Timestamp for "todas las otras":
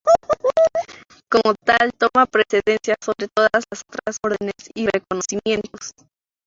3.27-4.17